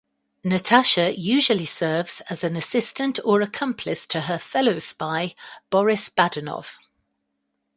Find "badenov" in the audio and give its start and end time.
6.09-6.71